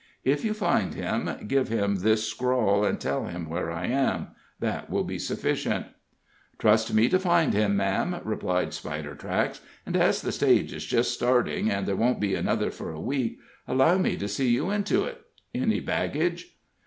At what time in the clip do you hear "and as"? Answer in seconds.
9.85-10.23